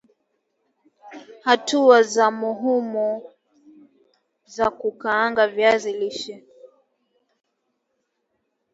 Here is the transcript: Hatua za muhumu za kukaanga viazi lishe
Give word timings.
Hatua 1.45 2.01
za 2.03 2.31
muhumu 2.31 3.21
za 4.45 4.69
kukaanga 4.71 5.47
viazi 5.47 5.93
lishe 5.93 6.43